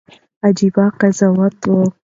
عجيبه 0.43 0.89
قضاوت 0.89 1.93